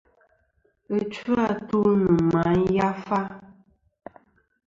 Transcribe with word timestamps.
Ɨchu-atu 0.97 1.79
nɨ̀ 1.99 2.17
màyafa. 2.31 3.19